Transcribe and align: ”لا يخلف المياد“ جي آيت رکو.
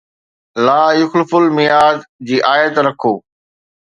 ”لا 0.57 0.91
يخلف 1.01 1.35
المياد“ 1.35 2.03
جي 2.23 2.37
آيت 2.53 2.77
رکو. 2.77 3.21